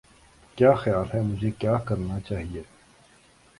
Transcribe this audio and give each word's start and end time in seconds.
کیا 0.57 0.71
خیال 0.75 1.05
ہے 1.13 1.21
مجھے 1.21 1.51
کیا 1.51 1.77
کرنا 1.85 2.19
چاہئے 2.19 2.45